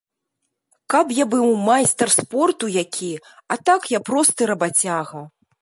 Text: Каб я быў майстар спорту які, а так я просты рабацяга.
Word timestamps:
Каб 0.93 1.11
я 1.17 1.25
быў 1.33 1.43
майстар 1.67 2.09
спорту 2.17 2.65
які, 2.79 3.13
а 3.53 3.61
так 3.71 3.81
я 3.97 4.03
просты 4.09 4.53
рабацяга. 4.55 5.21